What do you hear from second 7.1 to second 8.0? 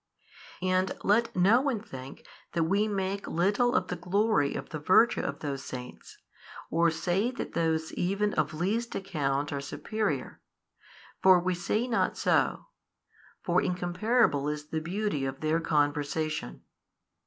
that those